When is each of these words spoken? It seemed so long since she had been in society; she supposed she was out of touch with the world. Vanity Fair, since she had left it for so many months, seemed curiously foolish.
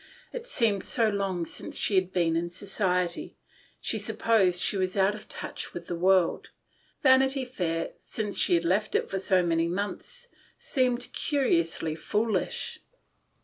It 0.33 0.47
seemed 0.47 0.83
so 0.83 1.09
long 1.09 1.45
since 1.45 1.77
she 1.77 1.93
had 1.93 2.11
been 2.11 2.35
in 2.35 2.49
society; 2.49 3.37
she 3.79 3.99
supposed 3.99 4.59
she 4.59 4.75
was 4.75 4.97
out 4.97 5.13
of 5.13 5.29
touch 5.29 5.75
with 5.75 5.85
the 5.85 5.95
world. 5.95 6.49
Vanity 7.03 7.45
Fair, 7.45 7.91
since 7.99 8.35
she 8.35 8.55
had 8.55 8.65
left 8.65 8.95
it 8.95 9.11
for 9.11 9.19
so 9.19 9.43
many 9.45 9.67
months, 9.67 10.29
seemed 10.57 11.13
curiously 11.13 11.93
foolish. 11.93 12.79